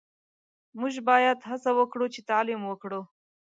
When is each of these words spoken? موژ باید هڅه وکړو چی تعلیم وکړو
موژ 0.79 0.95
باید 1.09 1.37
هڅه 1.49 1.71
وکړو 1.79 2.05
چی 2.13 2.21
تعلیم 2.29 2.61
وکړو 2.67 3.01